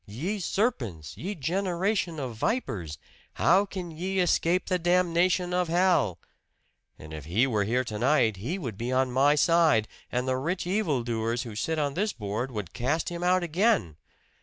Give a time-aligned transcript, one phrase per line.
[0.07, 2.97] Ye serpents, ye generation of vipers,
[3.33, 6.17] how can ye escape the damnation of hell?'
[6.97, 10.65] And if He were here tonight He would be on my side and the rich
[10.65, 13.95] evil doers who sit on this board would cast Him out again!